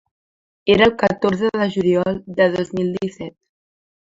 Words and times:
Era 0.75 0.85
el 0.87 0.95
catorze 1.01 1.47
de 1.59 1.67
juliol 1.75 2.23
de 2.39 2.49
dos 2.57 2.73
mil 2.81 2.91
disset. 2.99 3.35